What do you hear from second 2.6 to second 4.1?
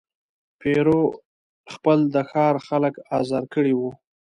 خلک آزار کړي وه.